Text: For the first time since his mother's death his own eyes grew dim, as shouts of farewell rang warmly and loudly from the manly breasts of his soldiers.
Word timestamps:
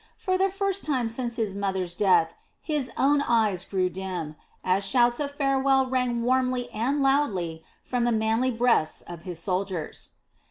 For 0.17 0.35
the 0.35 0.49
first 0.49 0.83
time 0.83 1.07
since 1.07 1.35
his 1.35 1.55
mother's 1.55 1.93
death 1.93 2.33
his 2.59 2.91
own 2.97 3.21
eyes 3.21 3.63
grew 3.63 3.87
dim, 3.87 4.35
as 4.63 4.83
shouts 4.83 5.19
of 5.19 5.29
farewell 5.31 5.85
rang 5.91 6.23
warmly 6.23 6.71
and 6.71 7.03
loudly 7.03 7.63
from 7.83 8.05
the 8.05 8.11
manly 8.11 8.49
breasts 8.49 9.03
of 9.03 9.21
his 9.21 9.37
soldiers. 9.37 10.09